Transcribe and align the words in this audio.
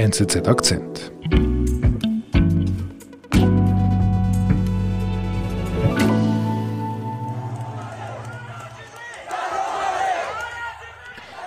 NZZ 0.00 0.48
Akzent. 0.48 1.12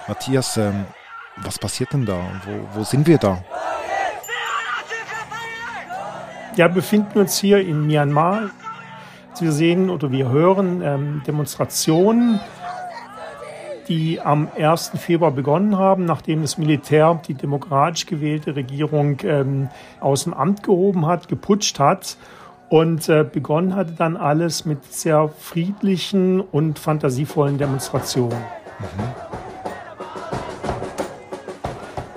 Matthias, 0.07 0.57
ähm, 0.57 0.85
was 1.37 1.57
passiert 1.57 1.93
denn 1.93 2.05
da? 2.05 2.19
Wo, 2.45 2.79
wo 2.79 2.83
sind 2.83 3.07
wir 3.07 3.17
da? 3.17 3.43
Ja, 6.55 6.67
befinden 6.67 7.17
uns 7.17 7.39
hier 7.39 7.59
in 7.59 7.87
Myanmar. 7.87 8.51
Wir 9.39 9.51
sehen 9.51 9.89
oder 9.89 10.11
wir 10.11 10.29
hören 10.29 10.83
ähm, 10.83 11.23
Demonstrationen, 11.25 12.39
die 13.93 14.19
am 14.19 14.47
1. 14.57 14.93
Februar 14.95 15.29
begonnen 15.29 15.77
haben, 15.77 16.05
nachdem 16.05 16.41
das 16.41 16.57
Militär 16.57 17.21
die 17.27 17.35
demokratisch 17.35 18.07
gewählte 18.07 18.55
Regierung 18.55 19.17
ähm, 19.23 19.69
aus 19.99 20.23
dem 20.23 20.33
Amt 20.33 20.63
gehoben 20.63 21.05
hat, 21.05 21.27
geputscht 21.27 21.77
hat. 21.77 22.17
Und 22.69 23.07
äh, 23.07 23.23
begonnen 23.23 23.75
hatte 23.75 23.91
dann 23.91 24.17
alles 24.17 24.65
mit 24.65 24.83
sehr 24.91 25.29
friedlichen 25.29 26.41
und 26.41 26.79
fantasievollen 26.79 27.59
Demonstrationen. 27.59 28.39
Mhm. 28.79 29.03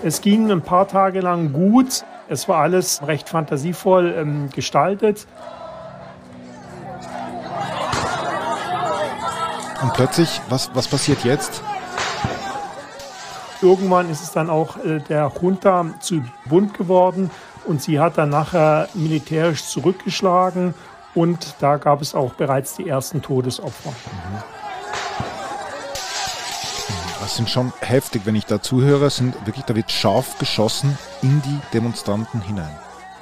Es 0.02 0.22
ging 0.22 0.50
ein 0.50 0.62
paar 0.62 0.88
Tage 0.88 1.20
lang 1.20 1.52
gut. 1.52 2.04
Es 2.28 2.48
war 2.48 2.62
alles 2.62 3.06
recht 3.06 3.28
fantasievoll 3.28 4.14
ähm, 4.16 4.48
gestaltet. 4.54 5.26
Und 9.82 9.92
plötzlich, 9.94 10.40
was, 10.48 10.70
was 10.74 10.88
passiert 10.88 11.24
jetzt? 11.24 11.62
Irgendwann 13.62 14.10
ist 14.10 14.22
es 14.22 14.32
dann 14.32 14.50
auch 14.50 14.76
äh, 14.78 15.00
der 15.00 15.32
Junta 15.40 15.86
zu 16.00 16.22
bunt 16.44 16.74
geworden 16.74 17.30
und 17.64 17.82
sie 17.82 17.98
hat 18.00 18.18
dann 18.18 18.30
nachher 18.30 18.88
militärisch 18.94 19.64
zurückgeschlagen 19.64 20.74
und 21.14 21.54
da 21.60 21.76
gab 21.76 22.02
es 22.02 22.14
auch 22.14 22.34
bereits 22.34 22.76
die 22.76 22.88
ersten 22.88 23.22
Todesopfer. 23.22 23.90
Mhm. 23.90 24.42
Das 27.20 27.34
sind 27.34 27.50
schon 27.50 27.72
heftig, 27.80 28.22
wenn 28.24 28.36
ich 28.36 28.46
da 28.46 28.62
zuhöre, 28.62 29.10
sind 29.10 29.34
wirklich, 29.46 29.64
da 29.64 29.74
wird 29.74 29.90
scharf 29.90 30.38
geschossen 30.38 30.96
in 31.22 31.42
die 31.42 31.60
Demonstranten 31.72 32.40
hinein. 32.40 32.70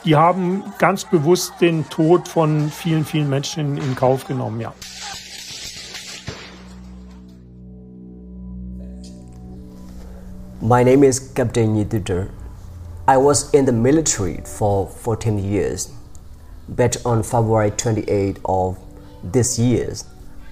Die 0.05 0.17
haben 0.17 0.63
ganz 0.77 1.07
bewusst 1.07 1.55
den 1.63 1.89
Tod 1.89 2.29
von 2.29 2.71
vielen, 2.71 3.07
vielen 3.07 3.31
Menschen 3.31 3.79
in, 3.79 3.83
in 3.83 3.95
Kauf 3.97 4.27
genommen, 4.27 4.61
ja. 4.61 4.75
My 10.67 10.83
name 10.83 11.05
is 11.05 11.21
Captain 11.35 11.77
Yiduder. 11.77 12.31
I 13.07 13.19
was 13.19 13.53
in 13.53 13.67
the 13.67 13.73
military 13.73 14.41
for 14.47 14.87
14 14.87 15.39
years, 15.39 15.93
but 16.71 16.97
on 17.05 17.23
February 17.23 17.71
28 17.73 18.39
of 18.47 18.79
this 19.23 19.59
year, 19.59 19.93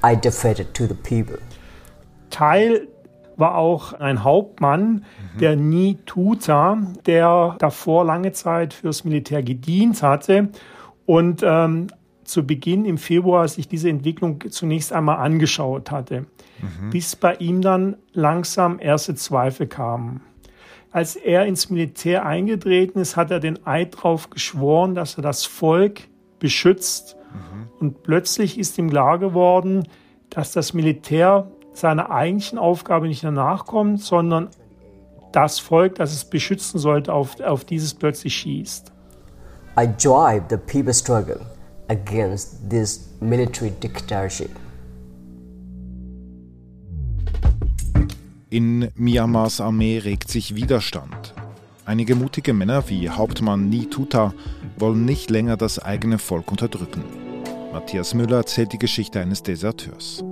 I 0.04 0.14
defected 0.14 0.74
to 0.74 0.86
the 0.86 0.94
people. 0.94 1.38
Teil 2.28 2.88
war 3.38 3.56
auch 3.56 3.94
ein 3.94 4.22
Hauptmann, 4.22 5.06
mhm. 5.34 5.38
der 5.40 5.56
Ni 5.56 5.98
Tuta, 6.04 6.76
der 7.06 7.56
davor 7.58 8.04
lange 8.04 8.32
Zeit 8.32 8.74
fürs 8.74 9.04
Militär 9.04 9.42
gedient 9.42 10.02
hatte 10.02 10.50
und 11.06 11.42
ähm, 11.42 11.86
zu 12.24 12.46
Beginn 12.46 12.84
im 12.84 12.98
Februar 12.98 13.46
sich 13.48 13.68
diese 13.68 13.88
Entwicklung 13.88 14.50
zunächst 14.50 14.92
einmal 14.92 15.18
angeschaut 15.18 15.90
hatte, 15.90 16.20
mhm. 16.60 16.90
bis 16.90 17.16
bei 17.16 17.34
ihm 17.36 17.62
dann 17.62 17.96
langsam 18.12 18.78
erste 18.80 19.14
Zweifel 19.14 19.66
kamen. 19.66 20.20
Als 20.90 21.16
er 21.16 21.46
ins 21.46 21.70
Militär 21.70 22.26
eingetreten 22.26 22.98
ist, 22.98 23.16
hat 23.16 23.30
er 23.30 23.40
den 23.40 23.66
Eid 23.66 23.94
darauf 23.94 24.28
geschworen, 24.30 24.94
dass 24.94 25.16
er 25.16 25.22
das 25.22 25.44
Volk 25.44 26.02
beschützt. 26.38 27.16
Mhm. 27.32 27.68
Und 27.80 28.02
plötzlich 28.02 28.58
ist 28.58 28.76
ihm 28.78 28.90
klar 28.90 29.18
geworden, 29.18 29.88
dass 30.28 30.52
das 30.52 30.74
Militär 30.74 31.50
seiner 31.72 32.10
eigentlichen 32.10 32.58
Aufgabe 32.58 33.08
nicht 33.08 33.22
mehr 33.22 33.32
nachkommt, 33.32 34.00
sondern 34.00 34.50
das 35.32 35.58
Volk, 35.58 35.94
das 35.94 36.12
es 36.12 36.26
beschützen 36.26 36.78
sollte, 36.78 37.12
auf, 37.12 37.40
auf 37.40 37.64
dieses 37.64 37.94
plötzlich 37.94 38.34
schießt. 38.36 38.92
I 39.78 39.86
drive 39.86 40.42
the 40.50 40.58
people 40.58 40.92
struggle 40.92 41.40
against 41.88 42.68
this 42.70 43.08
military 43.20 43.70
dictatorship. 43.70 44.50
In 48.50 48.90
Myanmars 48.96 49.60
Armee 49.60 49.98
regt 49.98 50.30
sich 50.30 50.54
Widerstand. 50.54 51.34
Einige 51.86 52.14
mutige 52.14 52.52
Männer 52.52 52.88
wie 52.88 53.08
Hauptmann 53.08 53.68
Ni 53.70 53.86
Tuta 53.86 54.34
wollen 54.76 55.04
nicht 55.04 55.30
länger 55.30 55.56
das 55.56 55.78
eigene 55.78 56.18
Volk 56.18 56.50
unterdrücken. 56.50 57.02
Matthias 57.72 58.12
Müller 58.12 58.36
erzählt 58.36 58.72
die 58.72 58.78
Geschichte 58.78 59.20
eines 59.20 59.42
Deserteurs. 59.42 60.22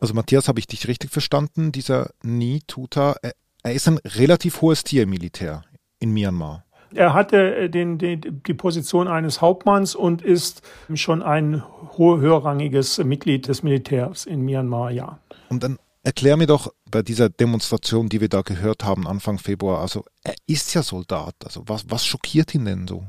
Also 0.00 0.14
Matthias, 0.14 0.48
habe 0.48 0.60
ich 0.60 0.66
dich 0.66 0.86
richtig 0.86 1.10
verstanden? 1.10 1.72
Dieser 1.72 2.10
Ni 2.22 2.60
Tuta, 2.66 3.16
er 3.62 3.72
ist 3.72 3.88
ein 3.88 3.98
relativ 4.04 4.60
hohes 4.60 4.84
Tier 4.84 5.02
im 5.02 5.10
Militär 5.10 5.64
in 5.98 6.12
Myanmar. 6.12 6.64
Er 6.94 7.14
hatte 7.14 7.56
äh, 7.56 7.70
den, 7.70 7.98
den, 7.98 8.42
die 8.46 8.54
Position 8.54 9.08
eines 9.08 9.40
Hauptmanns 9.40 9.94
und 9.94 10.22
ist 10.22 10.62
schon 10.94 11.22
ein 11.22 11.62
höherrangiges 11.96 12.98
Mitglied 12.98 13.48
des 13.48 13.62
Militärs 13.62 14.26
in 14.26 14.42
Myanmar, 14.42 14.90
ja. 14.90 15.18
Und 15.48 15.62
dann 15.62 15.78
erklär 16.02 16.36
mir 16.36 16.46
doch 16.46 16.72
bei 16.90 17.02
dieser 17.02 17.28
Demonstration, 17.28 18.08
die 18.08 18.20
wir 18.20 18.28
da 18.28 18.42
gehört 18.42 18.84
haben 18.84 19.06
Anfang 19.06 19.38
Februar, 19.38 19.80
also 19.80 20.04
er 20.22 20.34
ist 20.46 20.74
ja 20.74 20.82
Soldat, 20.82 21.34
also 21.44 21.62
was, 21.66 21.84
was 21.88 22.04
schockiert 22.04 22.54
ihn 22.54 22.64
denn 22.64 22.86
so? 22.86 23.04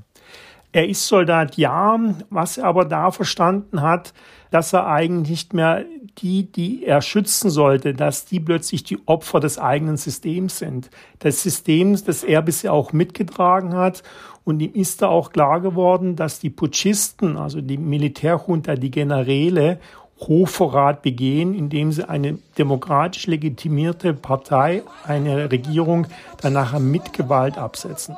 Er 0.71 0.89
ist 0.89 1.07
Soldat, 1.07 1.55
ja, 1.55 1.97
was 2.29 2.57
er 2.57 2.65
aber 2.65 2.83
da 2.83 3.11
verstanden 3.11 3.81
hat, 3.81 4.13
dass 4.51 4.73
er 4.73 4.87
eigentlich 4.87 5.29
nicht 5.29 5.53
mehr 5.53 5.85
die, 6.17 6.51
die 6.51 6.85
er 6.85 7.01
schützen 7.01 7.49
sollte, 7.49 7.93
dass 7.93 8.25
die 8.25 8.39
plötzlich 8.39 8.83
die 8.83 8.99
Opfer 9.05 9.39
des 9.39 9.57
eigenen 9.57 9.97
Systems 9.97 10.59
sind. 10.59 10.89
Des 11.23 11.43
Systems, 11.43 12.03
das 12.03 12.23
er 12.23 12.41
bisher 12.41 12.73
auch 12.73 12.93
mitgetragen 12.93 13.73
hat. 13.73 14.03
Und 14.43 14.61
ihm 14.61 14.73
ist 14.73 15.01
da 15.01 15.07
auch 15.07 15.31
klar 15.31 15.59
geworden, 15.59 16.15
dass 16.15 16.39
die 16.39 16.49
Putschisten, 16.49 17.37
also 17.37 17.61
die 17.61 17.77
Militärjunta, 17.77 18.75
die 18.75 18.91
Generäle, 18.91 19.79
Hochverrat 20.19 21.01
begehen, 21.01 21.53
indem 21.53 21.91
sie 21.91 22.07
eine 22.07 22.39
demokratisch 22.57 23.27
legitimierte 23.27 24.13
Partei, 24.13 24.83
eine 25.05 25.51
Regierung, 25.51 26.07
dann 26.39 26.53
nachher 26.53 26.79
mit 26.79 27.11
Gewalt 27.11 27.57
absetzen 27.57 28.15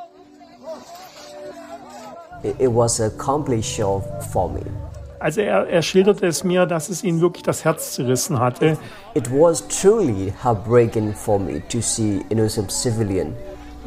it 2.42 2.68
was 2.68 3.00
a 3.00 3.10
complete 3.10 3.64
show 3.64 4.00
for 4.32 4.48
me. 4.48 4.87
Also 5.20 5.40
er, 5.40 5.66
er 5.66 5.82
schilderte 5.82 6.26
es 6.26 6.44
mir, 6.44 6.66
dass 6.66 6.88
es 6.88 7.02
ihn 7.02 7.20
wirklich 7.20 7.42
das 7.42 7.64
Herz 7.64 7.94
zerrissen 7.94 8.38
hatte. 8.38 8.76
It 9.14 9.30
was 9.30 9.66
truly 9.68 10.32
heartbreaking 10.42 11.12
for 11.12 11.38
me 11.38 11.60
to 11.68 11.80
see 11.80 12.22
innocent 12.28 12.70
civilians 12.70 13.34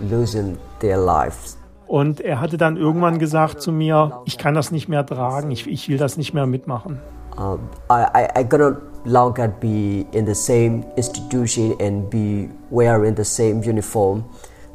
losing 0.09 0.57
their 0.79 0.97
lives. 0.97 1.57
Und 1.87 2.21
er 2.21 2.39
hatte 2.39 2.57
dann 2.57 2.77
irgendwann 2.77 3.19
gesagt 3.19 3.61
zu 3.61 3.71
mir, 3.71 4.21
ich 4.25 4.37
kann 4.37 4.53
das 4.53 4.71
nicht 4.71 4.87
mehr 4.87 5.05
tragen, 5.05 5.51
ich, 5.51 5.67
ich 5.67 5.89
will 5.89 5.97
das 5.97 6.17
nicht 6.17 6.33
mehr 6.33 6.45
mitmachen. 6.45 6.99
Um, 7.37 7.59
I, 7.89 8.05
I, 8.13 8.41
I 8.41 8.43
cannot 8.43 8.77
longer 9.05 9.47
be 9.47 10.05
in 10.11 10.25
the 10.25 10.33
same 10.33 10.85
institution 10.95 11.73
and 11.81 12.09
be 12.09 12.49
wearing 12.69 13.15
the 13.15 13.23
same 13.23 13.61
uniform 13.61 14.23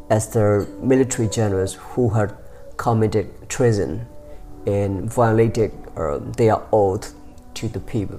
as 0.08 0.30
the 0.32 0.66
military 0.82 1.28
generals 1.28 1.78
who 1.94 2.14
had 2.14 2.34
committed 2.76 3.26
treason 3.48 4.06
and 4.66 5.10
violated 5.10 5.70
uh, 5.96 6.18
their 6.36 6.60
oath 6.72 7.14
to 7.54 7.68
the 7.72 7.80
people. 7.80 8.18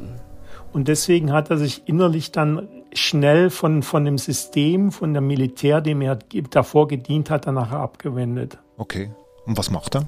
Und 0.73 0.87
deswegen 0.87 1.31
hat 1.31 1.49
er 1.49 1.57
sich 1.57 1.87
innerlich 1.87 2.31
dann 2.31 2.67
schnell 2.93 3.49
von, 3.49 3.83
von 3.83 4.05
dem 4.05 4.17
System, 4.17 4.91
von 4.91 5.13
dem 5.13 5.27
Militär, 5.27 5.81
dem 5.81 6.01
er 6.01 6.19
davor 6.49 6.87
gedient 6.87 7.29
hat, 7.29 7.47
danach 7.47 7.71
abgewendet. 7.71 8.57
Okay. 8.77 9.11
Und 9.45 9.57
was 9.57 9.71
macht 9.71 9.95
er? 9.95 10.01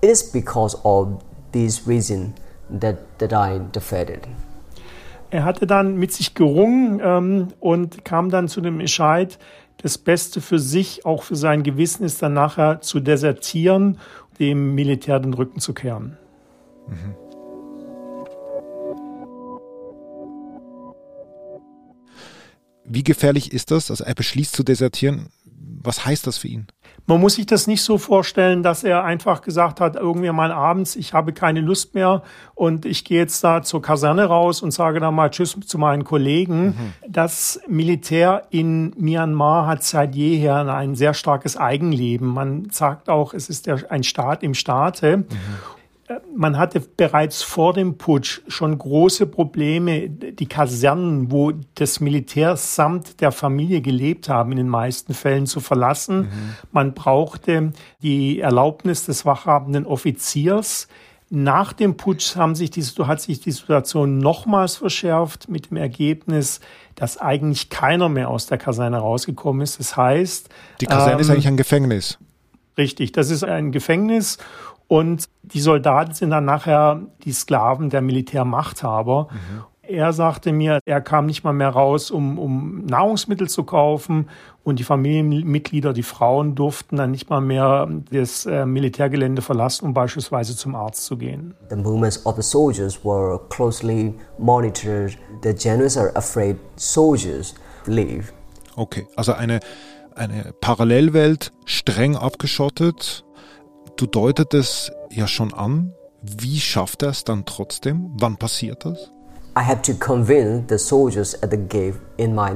It 0.00 0.10
is 0.10 0.32
because 0.32 0.76
of 0.84 1.08
this 1.52 1.86
reason 1.86 2.34
that, 2.80 2.96
that 3.18 3.32
I 3.32 3.60
defeated. 3.72 4.26
Er 5.30 5.44
hatte 5.44 5.66
dann 5.66 5.96
mit 5.96 6.12
sich 6.12 6.34
gerungen 6.34 7.00
ähm, 7.02 7.48
und 7.60 8.04
kam 8.04 8.30
dann 8.30 8.48
zu 8.48 8.60
dem 8.60 8.80
Entscheid, 8.80 9.38
das 9.78 9.98
Beste 9.98 10.40
für 10.40 10.58
sich, 10.58 11.04
auch 11.04 11.24
für 11.24 11.36
sein 11.36 11.62
Gewissen 11.62 12.04
ist 12.04 12.22
dann 12.22 12.34
nachher 12.34 12.80
zu 12.80 13.00
desertieren, 13.00 13.98
dem 14.38 14.74
Militär 14.74 15.20
den 15.20 15.34
Rücken 15.34 15.60
zu 15.60 15.74
kehren. 15.74 16.16
Mhm. 16.86 17.14
Wie 22.84 23.02
gefährlich 23.02 23.52
ist 23.52 23.70
das? 23.70 23.90
Also 23.90 24.04
er 24.04 24.14
beschließt 24.14 24.54
zu 24.54 24.62
desertieren. 24.62 25.30
Was 25.82 26.06
heißt 26.06 26.26
das 26.26 26.38
für 26.38 26.48
ihn? 26.48 26.66
Man 27.06 27.20
muss 27.20 27.34
sich 27.34 27.44
das 27.44 27.66
nicht 27.66 27.82
so 27.82 27.98
vorstellen, 27.98 28.62
dass 28.62 28.84
er 28.84 29.04
einfach 29.04 29.42
gesagt 29.42 29.80
hat, 29.80 29.96
irgendwie 29.96 30.30
mal 30.30 30.50
abends, 30.50 30.96
ich 30.96 31.12
habe 31.12 31.34
keine 31.34 31.60
Lust 31.60 31.94
mehr 31.94 32.22
und 32.54 32.86
ich 32.86 33.04
gehe 33.04 33.18
jetzt 33.18 33.44
da 33.44 33.62
zur 33.62 33.82
Kaserne 33.82 34.24
raus 34.24 34.62
und 34.62 34.70
sage 34.70 35.00
dann 35.00 35.14
mal 35.14 35.28
Tschüss 35.30 35.58
zu 35.66 35.76
meinen 35.76 36.04
Kollegen. 36.04 36.66
Mhm. 36.66 36.94
Das 37.06 37.60
Militär 37.68 38.44
in 38.48 38.94
Myanmar 38.96 39.66
hat 39.66 39.82
seit 39.82 40.14
jeher 40.14 40.66
ein 40.66 40.94
sehr 40.94 41.12
starkes 41.12 41.58
Eigenleben. 41.58 42.28
Man 42.28 42.70
sagt 42.70 43.10
auch, 43.10 43.34
es 43.34 43.50
ist 43.50 43.68
ein 43.68 44.02
Staat 44.02 44.42
im 44.42 44.54
Staate. 44.54 45.18
Mhm 45.18 45.26
man 46.34 46.58
hatte 46.58 46.80
bereits 46.80 47.42
vor 47.42 47.72
dem 47.72 47.96
Putsch 47.96 48.42
schon 48.48 48.76
große 48.76 49.26
Probleme, 49.26 50.08
die 50.08 50.46
Kasernen, 50.46 51.30
wo 51.30 51.52
das 51.74 52.00
Militär 52.00 52.56
samt 52.56 53.20
der 53.20 53.32
Familie 53.32 53.80
gelebt 53.80 54.28
haben, 54.28 54.52
in 54.52 54.58
den 54.58 54.68
meisten 54.68 55.14
Fällen 55.14 55.46
zu 55.46 55.60
verlassen. 55.60 56.18
Mhm. 56.18 56.54
Man 56.72 56.94
brauchte 56.94 57.72
die 58.02 58.40
Erlaubnis 58.40 59.06
des 59.06 59.24
wachhabenden 59.24 59.86
Offiziers. 59.86 60.88
Nach 61.30 61.72
dem 61.72 61.96
Putsch 61.96 62.36
haben 62.36 62.54
sich 62.54 62.70
die, 62.70 62.82
hat 62.82 63.20
sich 63.20 63.40
die 63.40 63.50
Situation 63.50 64.18
nochmals 64.18 64.76
verschärft 64.76 65.48
mit 65.48 65.70
dem 65.70 65.78
Ergebnis, 65.78 66.60
dass 66.96 67.16
eigentlich 67.16 67.70
keiner 67.70 68.10
mehr 68.10 68.28
aus 68.28 68.46
der 68.46 68.58
Kaserne 68.58 68.98
rausgekommen 68.98 69.62
ist. 69.62 69.80
Das 69.80 69.96
heißt, 69.96 70.50
die 70.82 70.86
Kaserne 70.86 71.14
ähm, 71.14 71.20
ist 71.20 71.30
eigentlich 71.30 71.48
ein 71.48 71.56
Gefängnis. 71.56 72.18
Richtig, 72.76 73.12
das 73.12 73.30
ist 73.30 73.44
ein 73.44 73.72
Gefängnis 73.72 74.38
und 74.88 75.28
die 75.42 75.60
Soldaten 75.60 76.14
sind 76.14 76.30
dann 76.30 76.44
nachher 76.44 77.00
die 77.24 77.32
Sklaven 77.32 77.90
der 77.90 78.02
Militärmachthaber. 78.02 79.28
Mhm. 79.30 79.64
Er 79.86 80.14
sagte 80.14 80.52
mir, 80.52 80.80
er 80.86 81.02
kam 81.02 81.26
nicht 81.26 81.44
mal 81.44 81.52
mehr 81.52 81.68
raus, 81.68 82.10
um, 82.10 82.38
um 82.38 82.86
Nahrungsmittel 82.86 83.48
zu 83.48 83.64
kaufen. 83.64 84.30
Und 84.62 84.78
die 84.78 84.84
Familienmitglieder, 84.84 85.92
die 85.92 86.02
Frauen, 86.02 86.54
durften 86.54 86.96
dann 86.96 87.10
nicht 87.10 87.28
mal 87.28 87.42
mehr 87.42 87.86
das 88.10 88.46
äh, 88.46 88.64
Militärgelände 88.64 89.42
verlassen, 89.42 89.84
um 89.84 89.92
beispielsweise 89.92 90.56
zum 90.56 90.74
Arzt 90.74 91.04
zu 91.04 91.18
gehen. 91.18 91.54
The 91.68 91.76
movements 91.76 92.24
of 92.24 92.36
the 92.36 92.42
soldiers 92.42 93.04
were 93.04 93.38
closely 93.50 94.14
monitored. 94.38 95.18
The 95.42 95.52
generals 95.52 95.98
are 95.98 96.16
afraid 96.16 96.56
soldiers 96.76 97.54
leave. 97.86 98.32
Okay, 98.76 99.06
also 99.16 99.34
eine, 99.34 99.60
eine 100.14 100.54
Parallelwelt, 100.62 101.52
streng 101.66 102.16
abgeschottet 102.16 103.23
Du 104.04 104.10
deutetest 104.10 104.92
ja 105.08 105.26
schon 105.26 105.54
an. 105.54 105.94
Wie 106.20 106.60
schafft 106.60 107.02
er 107.02 107.08
es 107.08 107.24
dann 107.24 107.46
trotzdem? 107.46 108.10
Wann 108.18 108.36
passiert 108.36 108.84
das? 108.84 109.10
I 109.56 109.62
have 109.62 109.80
to 109.80 109.94
convince 109.94 110.64
the 110.68 110.76
soldiers 110.76 111.42
at 111.42 111.50
the 111.50 111.56
gate 111.56 111.94
in 112.18 112.34
my 112.34 112.50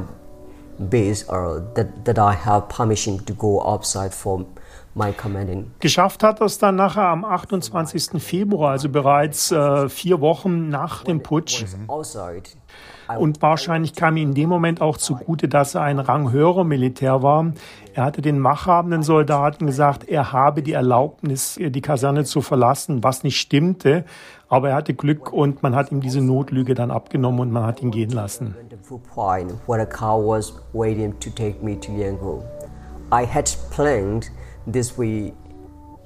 base 0.79 1.27
or 1.27 1.63
that, 1.75 1.87
that 2.05 2.19
I 2.19 2.37
have 2.37 2.69
permission 2.69 3.25
to 3.25 3.33
go 3.33 3.63
outside 3.63 4.11
for. 4.11 4.45
Geschafft 5.81 6.23
hat 6.23 6.41
es 6.41 6.59
dann 6.59 6.77
nachher 6.77 7.09
am 7.09 7.25
28. 7.25 8.21
Februar, 8.23 8.73
also 8.73 8.89
bereits 8.89 9.53
äh, 9.53 9.89
vier 9.89 10.21
Wochen 10.21 10.69
nach 10.69 11.05
dem 11.05 11.23
Putsch. 11.23 11.65
Und 13.17 13.41
wahrscheinlich 13.41 13.95
kam 13.95 14.17
ihm 14.19 14.29
in 14.29 14.35
dem 14.35 14.49
Moment 14.51 14.83
auch 14.83 14.99
zugute, 14.99 15.49
dass 15.49 15.75
er 15.75 15.83
ein 15.83 15.99
ranghöherer 15.99 16.65
Militär 16.65 17.23
war. 17.23 17.53
Er 17.95 18.05
hatte 18.05 18.21
den 18.21 18.39
machthabenden 18.39 19.03
Soldaten 19.03 19.67
gesagt, 19.67 20.07
er 20.07 20.33
habe 20.33 20.63
die 20.63 20.73
Erlaubnis, 20.73 21.59
die 21.59 21.81
Kaserne 21.81 22.25
zu 22.25 22.43
verlassen, 22.43 23.03
was 23.03 23.23
nicht 23.23 23.41
stimmte. 23.41 24.05
Aber 24.49 24.71
er 24.71 24.77
hatte 24.77 24.95
Glück 24.95 25.33
und 25.33 25.63
man 25.63 25.75
hat 25.75 25.91
ihm 25.91 26.01
diese 26.01 26.21
Notlüge 26.21 26.75
dann 26.75 26.91
abgenommen 26.91 27.41
und 27.41 27.51
man 27.51 27.65
hat 27.65 27.83
ihn 27.83 27.91
gehen 27.91 28.11
lassen. 28.11 28.55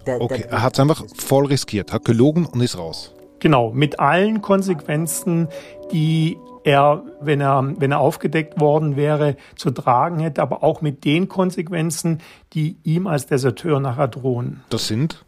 Okay, 0.06 0.46
er 0.50 0.62
hat 0.62 0.74
es 0.74 0.80
einfach 0.80 1.04
voll 1.16 1.46
riskiert, 1.46 1.92
hat 1.92 2.04
gelogen 2.04 2.46
und 2.46 2.60
ist 2.60 2.76
raus. 2.76 3.14
Genau, 3.38 3.72
mit 3.72 4.00
allen 4.00 4.40
Konsequenzen, 4.42 5.48
die 5.92 6.36
er, 6.64 7.02
wenn 7.20 7.40
er, 7.40 7.74
wenn 7.78 7.90
er 7.90 7.98
aufgedeckt 7.98 8.60
worden 8.60 8.96
wäre, 8.96 9.36
zu 9.56 9.70
tragen 9.70 10.20
hätte, 10.20 10.42
aber 10.42 10.62
auch 10.62 10.80
mit 10.80 11.04
den 11.04 11.28
Konsequenzen, 11.28 12.20
die 12.52 12.76
ihm 12.84 13.06
als 13.06 13.26
Deserteur 13.26 13.80
nachher 13.80 14.08
drohen. 14.08 14.62
Das 14.70 14.86
sind? 14.86 15.24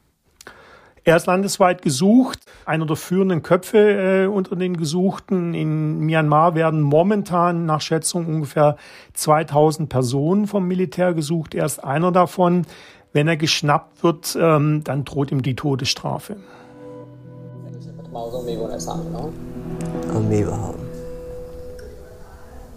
Er 1.06 1.16
ist 1.16 1.26
landesweit 1.26 1.82
gesucht, 1.82 2.38
einer 2.64 2.86
der 2.86 2.96
führenden 2.96 3.42
Köpfe 3.42 4.22
äh, 4.22 4.26
unter 4.26 4.56
den 4.56 4.76
Gesuchten. 4.76 5.52
In 5.52 5.98
Myanmar 5.98 6.54
werden 6.54 6.80
momentan 6.80 7.66
nach 7.66 7.82
Schätzung 7.82 8.26
ungefähr 8.26 8.76
2000 9.12 9.90
Personen 9.90 10.46
vom 10.46 10.66
Militär 10.66 11.12
gesucht. 11.12 11.54
Er 11.54 11.66
ist 11.66 11.84
einer 11.84 12.10
davon. 12.10 12.64
Wenn 13.14 13.28
er 13.28 13.36
geschnappt 13.36 14.02
wird, 14.02 14.36
ähm, 14.38 14.82
dann 14.82 15.04
droht 15.04 15.30
ihm 15.30 15.40
die 15.40 15.54
Todesstrafe. 15.54 16.36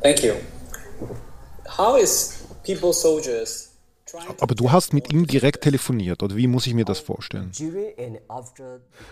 Thank 0.03 0.23
you. 0.23 0.33
How 1.77 1.97
is 1.97 2.43
people 2.63 2.93
soldiers 2.93 3.66
aber 4.39 4.55
du 4.55 4.71
hast 4.71 4.93
mit 4.93 5.11
ihm 5.11 5.27
direkt 5.27 5.63
telefoniert, 5.63 6.23
oder 6.23 6.35
wie 6.35 6.47
muss 6.47 6.67
ich 6.67 6.73
mir 6.73 6.85
das 6.85 6.99
vorstellen? 6.99 7.51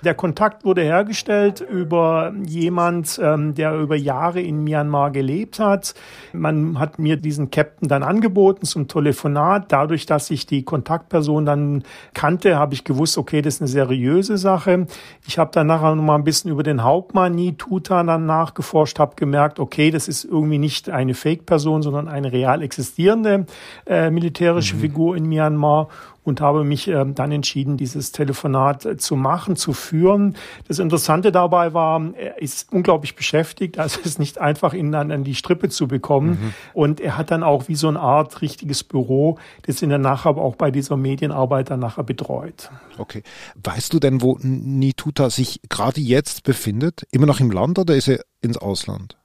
Der 0.04 0.14
Kontakt 0.14 0.66
wurde 0.66 0.84
hergestellt 0.84 1.62
über 1.62 2.34
jemand, 2.46 3.20
ähm, 3.22 3.54
der 3.56 3.76
über 3.76 3.96
Jahre 3.96 4.42
in 4.42 4.64
Myanmar 4.64 5.12
gelebt 5.12 5.60
hat. 5.60 5.94
Man 6.34 6.80
hat 6.80 7.00
mir 7.00 7.18
diesen 7.18 7.52
Captain 7.52 7.88
dann 7.88 8.04
angeboten 8.04 8.66
zum 8.66 8.88
Telefonat. 8.88 9.72
Dadurch, 9.72 10.06
dass 10.06 10.30
ich 10.30 10.46
die 10.46 10.64
Kontaktperson 10.64 11.46
dann 11.46 11.84
kannte, 12.14 12.58
habe 12.58 12.74
ich 12.74 12.84
gewusst, 12.84 13.18
okay, 13.18 13.42
das 13.42 13.56
ist 13.56 13.62
eine 13.62 13.68
seriöse 13.68 14.38
Sache. 14.38 14.88
Ich 15.28 15.38
habe 15.38 15.52
dann 15.54 15.68
nachher 15.68 15.96
noch 15.96 16.04
mal 16.04 16.16
ein 16.16 16.24
bisschen 16.24 16.52
über 16.52 16.64
den 16.64 16.84
Hauptmann 16.84 17.36
Nituta 17.36 18.04
dann 18.04 18.26
nachgeforscht, 18.26 19.00
habe 19.00 19.16
gemerkt, 19.16 19.60
okay, 19.60 19.92
das 19.92 20.08
ist 20.08 20.24
irgendwie 20.24 20.58
nicht 20.58 20.90
eine 20.90 21.14
Fake-Person, 21.14 21.82
sondern 21.82 22.08
eine 22.08 22.32
real 22.32 22.62
existierende 22.62 23.46
äh, 23.86 24.10
militärische 24.10 24.76
mhm. 24.76 24.85
Figur 24.86 25.18
in 25.18 25.26
Myanmar 25.26 25.90
und 26.24 26.42
habe 26.42 26.64
mich 26.64 26.88
äh, 26.88 27.06
dann 27.08 27.32
entschieden, 27.32 27.78
dieses 27.78 28.12
Telefonat 28.12 28.86
äh, 28.86 28.98
zu 28.98 29.16
machen, 29.16 29.56
zu 29.56 29.74
führen. 29.74 30.36
Das 30.68 30.78
Interessante 30.78 31.32
dabei 31.32 31.74
war, 31.74 32.02
er 32.14 32.40
ist 32.40 32.72
unglaublich 32.72 33.16
beschäftigt, 33.16 33.80
also 33.80 34.00
es 34.02 34.06
ist 34.06 34.20
nicht 34.20 34.40
einfach, 34.40 34.74
ihn 34.74 34.92
dann 34.92 35.12
an 35.12 35.24
die 35.24 35.34
Strippe 35.34 35.70
zu 35.70 35.88
bekommen. 35.88 36.30
Mhm. 36.30 36.54
Und 36.74 37.00
er 37.00 37.18
hat 37.18 37.32
dann 37.32 37.44
auch 37.44 37.68
wie 37.68 37.76
so 37.76 37.88
eine 37.88 38.00
Art 38.00 38.42
richtiges 38.42 38.84
Büro, 38.84 39.40
das 39.64 39.82
ihn 39.82 39.90
dann 39.90 40.02
nachher 40.02 40.38
auch 40.38 40.56
bei 40.56 40.70
dieser 40.70 40.98
Medienarbeit 40.98 41.72
dann 41.72 41.80
nachher 41.80 42.04
betreut. 42.04 42.70
Okay. 42.98 43.24
Weißt 43.64 43.94
du 43.94 44.00
denn, 44.00 44.22
wo 44.22 44.38
Nituta 44.42 45.30
sich 45.32 45.62
gerade 45.70 46.02
jetzt 46.02 46.44
befindet? 46.44 47.08
Immer 47.12 47.26
noch 47.26 47.40
im 47.40 47.50
Land 47.50 47.80
oder 47.80 47.96
ist 47.96 48.08
er 48.08 48.20
ins 48.42 48.58
Ausland? 48.58 49.18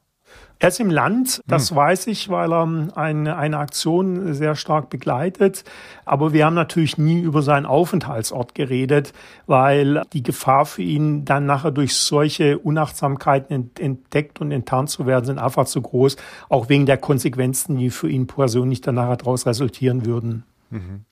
Er 0.62 0.68
ist 0.68 0.78
im 0.78 0.90
Land, 0.90 1.42
das 1.46 1.70
hm. 1.70 1.76
weiß 1.78 2.06
ich, 2.08 2.28
weil 2.28 2.52
er 2.52 2.90
eine, 2.94 3.36
eine 3.38 3.58
Aktion 3.58 4.34
sehr 4.34 4.54
stark 4.54 4.90
begleitet. 4.90 5.64
Aber 6.04 6.35
wir 6.35 6.44
haben 6.44 6.54
natürlich 6.54 6.99
nie 6.99 7.18
über 7.18 7.40
seinen 7.40 7.64
Aufenthaltsort 7.64 8.54
geredet, 8.54 9.14
weil 9.46 10.02
die 10.12 10.23
Gefahr 10.23 10.66
für 10.66 10.82
ihn 10.82 11.25
dann 11.25 11.46
nachher 11.46 11.70
durch 11.70 11.94
solche 11.94 12.58
Unachtsamkeiten 12.58 13.70
entdeckt 13.78 14.42
und 14.42 14.52
enttarnt 14.52 14.90
zu 14.90 15.06
werden, 15.06 15.25
sind 15.25 15.38
einfach 15.38 15.64
zu 15.64 15.80
groß, 15.80 16.16
auch 16.50 16.68
wegen 16.68 16.85
der 16.85 16.99
Konsequenzen, 16.99 17.78
die 17.78 17.88
für 17.88 18.11
ihn 18.11 18.26
persönlich 18.26 18.82
danach 18.82 19.16
daraus 19.16 19.46
resultieren 19.46 20.04
würden. 20.04 20.44
Mhm. 20.68 21.06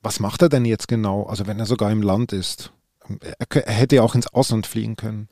Was 0.00 0.20
macht 0.20 0.42
er 0.42 0.48
denn 0.48 0.64
jetzt 0.64 0.86
genau, 0.86 1.24
also 1.24 1.48
wenn 1.48 1.58
er 1.58 1.66
sogar 1.66 1.90
im 1.90 2.02
Land 2.02 2.32
ist? 2.32 2.72
Er, 3.20 3.66
er 3.66 3.72
hätte 3.72 3.96
ja 3.96 4.02
auch 4.02 4.14
ins 4.14 4.28
Ausland 4.28 4.68
fliegen 4.68 4.94
können. 4.94 5.28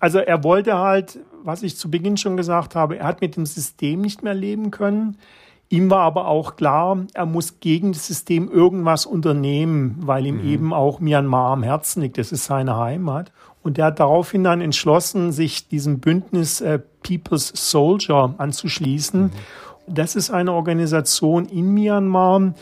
Also 0.00 0.18
er 0.18 0.44
wollte 0.44 0.78
halt, 0.78 1.18
was 1.42 1.62
ich 1.62 1.76
zu 1.76 1.90
Beginn 1.90 2.16
schon 2.16 2.36
gesagt 2.36 2.74
habe, 2.74 2.98
er 2.98 3.06
hat 3.06 3.20
mit 3.20 3.36
dem 3.36 3.46
System 3.46 4.00
nicht 4.00 4.22
mehr 4.22 4.34
leben 4.34 4.70
können. 4.70 5.18
Ihm 5.70 5.90
war 5.90 6.00
aber 6.00 6.28
auch 6.28 6.56
klar, 6.56 7.04
er 7.12 7.26
muss 7.26 7.60
gegen 7.60 7.92
das 7.92 8.06
System 8.06 8.50
irgendwas 8.50 9.04
unternehmen, 9.04 9.96
weil 10.00 10.26
ihm 10.26 10.38
mhm. 10.38 10.48
eben 10.48 10.72
auch 10.72 10.98
Myanmar 10.98 11.52
am 11.52 11.62
Herzen 11.62 12.00
liegt. 12.02 12.16
Das 12.16 12.32
ist 12.32 12.46
seine 12.46 12.76
Heimat. 12.76 13.32
Und 13.62 13.76
er 13.76 13.86
hat 13.86 14.00
daraufhin 14.00 14.44
dann 14.44 14.62
entschlossen, 14.62 15.30
sich 15.30 15.68
diesem 15.68 16.00
Bündnis 16.00 16.62
äh, 16.62 16.78
People's 17.02 17.52
Soldier 17.54 18.34
anzuschließen. 18.38 19.24
Mhm. 19.24 19.30
Das 19.86 20.16
ist 20.16 20.30
eine 20.30 20.52
Organisation 20.52 21.44
in 21.46 21.72
Myanmar, 21.74 22.54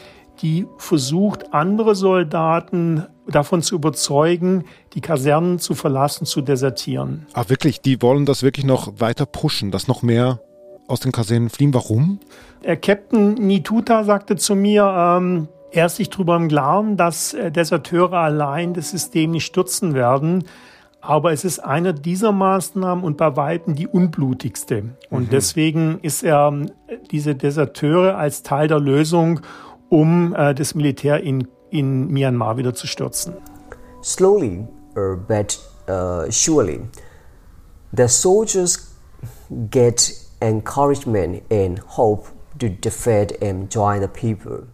die 0.43 0.67
versucht, 0.79 1.53
andere 1.55 1.95
Soldaten 1.95 3.07
davon 3.29 3.63
zu 3.63 3.75
überzeugen, 3.75 4.65
die 4.95 5.01
Kasernen 5.01 5.59
zu 5.59 5.75
verlassen, 5.75 6.27
zu 6.27 6.41
desertieren. 6.41 7.27
Ach 7.33 7.49
wirklich, 7.49 7.81
die 7.81 8.01
wollen 8.03 8.27
das 8.27 8.43
wirklich 8.43 8.65
noch 8.65 9.01
weiter 9.01 9.27
pushen, 9.27 9.71
dass 9.71 9.89
noch 9.89 10.03
mehr 10.03 10.41
aus 10.89 11.01
den 11.01 11.13
Kasernen 11.13 11.51
fliehen. 11.51 11.75
Warum? 11.75 12.21
Der 12.65 12.77
Captain 12.77 13.35
Nituta 13.35 14.05
sagte 14.05 14.37
zu 14.37 14.55
mir, 14.55 14.85
ähm, 14.97 15.49
er 15.73 15.87
ist 15.87 15.97
sich 15.97 16.11
darüber 16.11 16.37
im 16.37 16.49
Klaren, 16.49 16.97
dass 16.97 17.35
äh, 17.35 17.51
Deserteure 17.51 18.15
allein 18.15 18.75
das 18.75 18.91
System 18.91 19.33
nicht 19.33 19.47
stürzen 19.47 19.95
werden. 19.95 20.45
Aber 21.01 21.33
es 21.33 21.45
ist 21.45 21.61
eine 21.61 21.95
dieser 21.95 22.33
Maßnahmen 22.33 23.05
und 23.05 23.17
bei 23.17 23.37
Weitem 23.37 23.77
die 23.77 23.87
unblutigste. 23.87 24.97
Und 25.11 25.25
mhm. 25.25 25.31
deswegen 25.31 25.99
ist 26.03 26.23
er 26.23 26.53
äh, 26.87 26.97
diese 27.11 27.35
Deserteure 27.35 28.17
als 28.17 28.43
Teil 28.43 28.69
der 28.69 28.81
Lösung 28.81 29.41
um 29.89 30.35
äh, 30.35 30.55
das 30.55 30.75
Militär 30.75 31.23
in 31.23 31.47
in 31.79 32.09
Myanmar 32.09 32.57
wieder 32.57 32.75
zu 32.75 32.87
stürzen. 32.87 33.35
Slowly, 34.03 34.67
uh, 34.97 35.17
but 35.17 35.59
uh, 35.89 36.31
surely, 36.31 36.81
the 37.95 38.09
soldiers 38.09 38.95
get 39.71 40.13
encouragement 40.41 41.43
and 41.51 41.81
hope 41.97 42.29
to 42.59 42.69
defeat 42.69 43.43
and 43.43 43.73
join 43.73 44.01
the 44.01 44.09
people. 44.09 44.67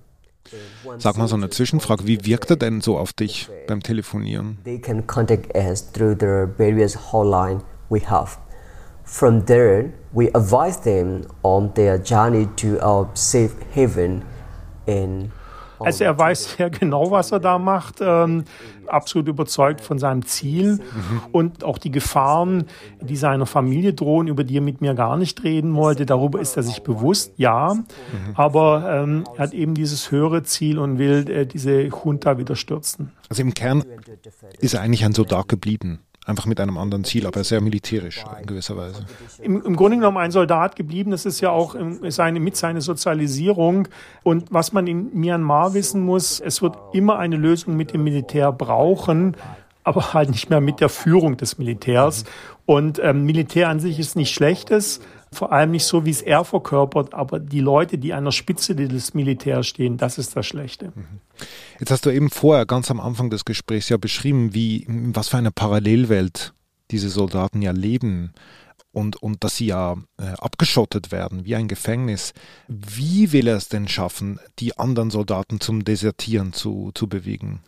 Sag 0.99 1.17
mal 1.17 1.29
so 1.29 1.37
eine 1.37 1.49
Zwischenfrage, 1.49 2.07
wie 2.07 2.27
wirkt 2.27 2.51
er 2.51 2.57
denn 2.57 2.81
so 2.81 2.99
auf 2.99 3.13
dich 3.13 3.49
beim 3.67 3.83
Telefonieren? 3.83 4.59
They 4.65 4.79
can 4.79 5.07
contact 5.07 5.55
us 5.57 5.93
through 5.93 6.17
the 6.19 6.47
various 6.59 7.13
hotline 7.13 7.63
we 7.89 8.01
have. 8.01 8.39
From 9.05 9.47
there, 9.47 9.93
we 10.13 10.29
advise 10.35 10.81
them 10.83 11.27
on 11.43 11.73
their 11.75 11.99
journey 11.99 12.49
to 12.57 12.79
our 12.83 13.09
safe 13.15 13.55
haven 13.75 14.25
in 14.87 15.33
also 15.85 16.05
er 16.05 16.19
weiß 16.19 16.57
sehr 16.57 16.71
genau, 16.71 17.11
was 17.11 17.33
er 17.33 17.41
da 17.41 17.59
macht, 17.59 17.97
ähm, 18.01 18.45
absolut 18.87 19.29
überzeugt 19.29 19.81
von 19.81 19.99
seinem 19.99 20.25
Ziel 20.27 20.75
mhm. 20.75 21.21
und 21.33 21.65
auch 21.65 21.79
die 21.79 21.91
Gefahren, 21.91 22.65
die 23.01 23.17
seiner 23.17 23.47
Familie 23.47 23.95
drohen, 23.95 24.29
über 24.29 24.45
die 24.45 24.59
er 24.59 24.63
mit 24.63 24.81
mir 24.81 24.95
gar 24.95 25.17
nicht 25.17 25.43
reden 25.45 25.75
wollte. 25.75 26.07
Darüber 26.07 26.41
ist 26.41 26.57
er 26.57 26.63
sich 26.63 26.83
bewusst, 26.83 27.33
ja, 27.37 27.75
mhm. 27.75 27.85
aber 28.35 29.03
ähm, 29.03 29.25
er 29.37 29.45
hat 29.45 29.55
eben 29.55 29.75
dieses 29.75 30.11
höhere 30.11 30.43
Ziel 30.43 30.79
und 30.79 30.99
will 30.99 31.29
äh, 31.31 31.47
diese 31.47 31.83
Junta 31.83 32.39
wieder 32.39 32.57
stürzen. 32.57 33.13
Also 33.29 33.43
im 33.43 33.55
Kern 33.55 33.85
ist 34.59 34.75
er 34.75 34.81
eigentlich 34.81 35.05
ein 35.05 35.15
Soldat 35.15 35.49
geblieben 35.49 36.01
einfach 36.25 36.47
mit 36.47 36.61
einem 36.61 36.79
anderen 36.79 37.05
Ziel, 37.05 37.27
aber 37.27 37.43
sehr 37.43 37.61
militärisch 37.61 38.25
in 38.41 38.47
gewisser 38.47 38.77
Weise. 38.77 39.05
Im, 39.41 39.63
im 39.65 39.77
Grunde 39.77 39.97
genommen 39.97 40.19
ein 40.19 40.31
Soldat 40.31 40.77
geblieben, 40.77 41.11
das 41.11 41.27
ist 41.27 41.41
ja 41.41 41.51
auch 41.51 41.75
seine, 42.09 42.41
mit 42.41 42.57
seiner 42.57 42.81
Sozialisierung. 42.81 43.89
Und 44.23 44.53
was 44.53 44.73
man 44.73 44.87
in 44.87 45.11
Myanmar 45.15 45.75
wissen 45.75 46.05
muss, 46.05 46.41
es 46.41 46.63
wird 46.63 46.77
immer 46.93 47.19
eine 47.19 47.37
Lösung 47.37 47.77
mit 47.77 47.93
dem 47.93 48.05
Militär 48.05 48.53
brauchen, 48.53 49.37
aber 49.85 50.15
halt 50.15 50.31
nicht 50.31 50.49
mehr 50.49 50.61
mit 50.61 50.81
der 50.81 50.89
Führung 50.89 51.37
des 51.37 51.59
Militärs. 51.59 52.25
Und 52.67 53.01
ähm, 53.03 53.25
Militär 53.25 53.69
an 53.69 53.81
sich 53.81 53.99
ist 53.99 54.15
nicht 54.15 54.33
schlechtes, 54.33 55.01
vor 55.33 55.53
allem 55.53 55.71
nicht 55.71 55.85
so, 55.85 56.05
wie 56.05 56.11
es 56.11 56.23
er 56.23 56.45
verkörpert, 56.45 57.15
aber 57.15 57.41
die 57.41 57.61
Leute, 57.61 57.99
die 57.99 58.13
an 58.13 58.25
der 58.25 58.33
Spitze 58.33 58.75
des 58.77 59.15
Militärs 59.15 59.67
stehen, 59.67 59.97
das 59.97 60.19
ist 60.19 60.37
das 60.37 60.47
Schlechte. 60.47 60.93
Mhm. 60.95 61.21
Jetzt 61.81 61.91
hast 61.91 62.07
du 62.07 62.11
eben 62.11 62.31
vorher 62.31 62.67
ganz 62.67 62.91
am 62.91 63.01
Anfang 63.01 63.31
des 63.31 63.45
Gesprächs 63.45 63.89
ja 63.89 63.97
beschrieben, 63.97 64.55
wie, 64.55 64.87
was 64.89 65.29
für 65.29 65.39
eine 65.39 65.51
Parallelwelt 65.51 66.53
diese 66.91 67.09
Soldaten 67.09 67.63
ja 67.63 67.73
leben 67.73 68.33
und, 68.93 69.17
und 69.23 69.43
dass 69.43 69.57
sie 69.57 69.67
ja 69.67 69.97
äh, 70.19 70.35
abgeschottet 70.39 71.11
werden, 71.11 71.45
wie 71.45 71.57
ein 71.57 71.67
Gefängnis. 71.67 72.35
Wie 72.69 73.33
will 73.33 73.49
er 73.49 73.57
es 73.57 73.69
denn 73.69 73.89
schaffen, 73.89 74.39
die 74.59 74.79
anderen 74.79 75.11
Soldaten 75.11 75.61
zum 75.61 75.85
Desertieren 75.85 76.53
zu, 76.53 76.93
zu 76.95 77.09
bewegen? 77.09 77.61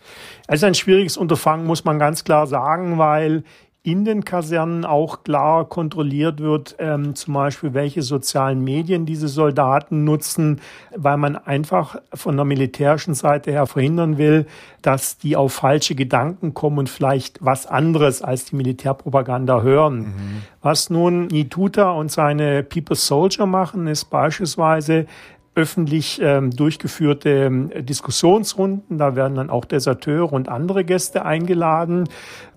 Es 0.47 0.56
ist 0.56 0.64
ein 0.64 0.75
schwieriges 0.75 1.16
Unterfangen, 1.16 1.66
muss 1.66 1.85
man 1.85 1.99
ganz 1.99 2.25
klar 2.25 2.47
sagen, 2.47 2.99
weil 2.99 3.42
in 3.87 4.07
den 4.07 4.25
Kasernen 4.25 4.87
auch 4.87 5.25
klar 5.25 5.69
kontrolliert 5.69 6.41
wird, 6.41 6.75
ähm, 6.79 7.14
zum 7.14 7.35
Beispiel 7.35 7.75
welche 7.75 8.00
sozialen 8.00 8.64
Medien 8.64 9.05
diese 9.05 9.29
Soldaten 9.29 10.05
nutzen, 10.05 10.62
weil 10.97 11.19
man 11.19 11.37
einfach 11.37 11.97
von 12.14 12.35
der 12.35 12.47
militärischen 12.47 13.12
Seite 13.12 13.50
her 13.50 13.67
verhindern 13.67 14.17
will, 14.17 14.47
dass 14.81 15.19
die 15.19 15.37
auf 15.37 15.53
falsche 15.53 15.95
Gedanken 15.95 16.55
kommen 16.55 16.79
und 16.79 16.88
vielleicht 16.88 17.45
was 17.45 17.67
anderes 17.67 18.23
als 18.23 18.47
die 18.47 18.57
Militärpropaganda 18.57 19.61
hören. 19.61 19.99
Mhm. 19.99 20.43
Was 20.62 20.88
nun 20.88 21.26
Nituta 21.26 21.91
und 21.91 22.11
seine 22.11 22.62
People 22.62 22.97
Soldier 22.97 23.45
machen, 23.45 23.87
ist 23.87 24.07
beispielsweise 24.07 25.05
öffentlich 25.54 26.20
ähm, 26.23 26.50
durchgeführte 26.50 27.30
ähm, 27.30 27.70
Diskussionsrunden. 27.75 28.99
Da 28.99 29.16
werden 29.16 29.37
dann 29.37 29.50
auch 29.50 29.64
Deserteure 29.64 30.32
und 30.32 30.49
andere 30.49 30.84
Gäste 30.84 31.25
eingeladen. 31.25 32.08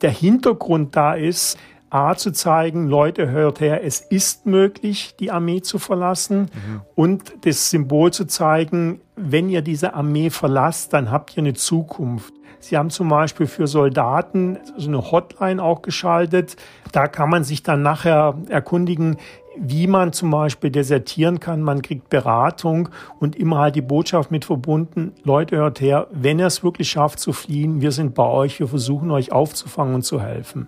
Der 0.01 0.11
Hintergrund 0.11 0.95
da 0.95 1.13
ist, 1.13 1.57
A 1.89 2.15
zu 2.15 2.31
zeigen, 2.31 2.87
Leute, 2.87 3.29
hört 3.29 3.61
her, 3.61 3.83
es 3.83 4.01
ist 4.01 4.45
möglich, 4.45 5.15
die 5.19 5.31
Armee 5.31 5.61
zu 5.61 5.79
verlassen 5.79 6.41
mhm. 6.41 6.81
und 6.95 7.45
das 7.45 7.69
Symbol 7.69 8.11
zu 8.11 8.25
zeigen, 8.25 8.99
wenn 9.15 9.49
ihr 9.49 9.61
diese 9.61 9.93
Armee 9.93 10.29
verlasst, 10.29 10.91
dann 10.91 11.11
habt 11.11 11.37
ihr 11.37 11.43
eine 11.43 11.53
Zukunft. 11.53 12.33
Sie 12.59 12.75
haben 12.75 12.89
zum 12.89 13.07
Beispiel 13.07 13.47
für 13.47 13.67
Soldaten 13.67 14.57
so 14.75 14.89
eine 14.89 15.11
Hotline 15.11 15.61
auch 15.61 15.81
geschaltet. 15.81 16.57
Da 16.91 17.07
kann 17.07 17.29
man 17.29 17.43
sich 17.43 17.63
dann 17.63 17.83
nachher 17.83 18.35
erkundigen, 18.49 19.17
wie 19.59 19.87
man 19.87 20.13
zum 20.13 20.31
Beispiel 20.31 20.69
desertieren 20.69 21.39
kann. 21.39 21.61
Man 21.61 21.81
kriegt 21.81 22.09
Beratung 22.09 22.89
und 23.19 23.35
immer 23.35 23.59
halt 23.59 23.75
die 23.75 23.81
Botschaft 23.81 24.31
mit 24.31 24.45
verbunden, 24.45 25.13
Leute, 25.23 25.57
hört 25.57 25.81
her, 25.81 26.07
wenn 26.11 26.39
ihr 26.39 26.47
es 26.47 26.63
wirklich 26.63 26.89
schafft 26.89 27.19
zu 27.19 27.33
fliehen, 27.33 27.81
wir 27.81 27.91
sind 27.91 28.15
bei 28.15 28.27
euch, 28.27 28.59
wir 28.59 28.67
versuchen 28.67 29.11
euch 29.11 29.31
aufzufangen 29.31 29.95
und 29.95 30.03
zu 30.03 30.21
helfen. 30.21 30.67